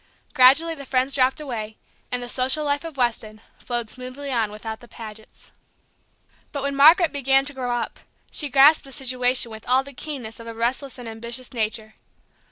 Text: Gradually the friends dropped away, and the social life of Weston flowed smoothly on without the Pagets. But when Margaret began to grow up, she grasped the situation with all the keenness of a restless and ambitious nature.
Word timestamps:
Gradually 0.33 0.73
the 0.73 0.83
friends 0.83 1.13
dropped 1.13 1.39
away, 1.39 1.77
and 2.11 2.23
the 2.23 2.27
social 2.27 2.65
life 2.65 2.83
of 2.83 2.97
Weston 2.97 3.39
flowed 3.59 3.87
smoothly 3.87 4.31
on 4.31 4.49
without 4.51 4.79
the 4.79 4.87
Pagets. 4.87 5.51
But 6.51 6.63
when 6.63 6.75
Margaret 6.75 7.11
began 7.11 7.45
to 7.45 7.53
grow 7.53 7.69
up, 7.71 7.99
she 8.31 8.49
grasped 8.49 8.83
the 8.85 8.91
situation 8.91 9.51
with 9.51 9.69
all 9.69 9.83
the 9.83 9.93
keenness 9.93 10.39
of 10.39 10.47
a 10.47 10.55
restless 10.55 10.97
and 10.97 11.07
ambitious 11.07 11.53
nature. 11.53 11.93